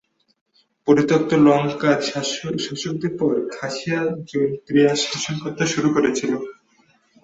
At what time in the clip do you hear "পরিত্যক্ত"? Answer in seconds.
0.87-1.31